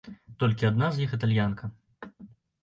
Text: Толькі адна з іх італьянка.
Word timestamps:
Толькі 0.43 0.65
адна 0.69 0.87
з 0.95 1.03
іх 1.09 1.13
італьянка. 1.19 1.71